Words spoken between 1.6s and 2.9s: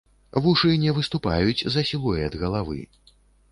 за сілуэт галавы.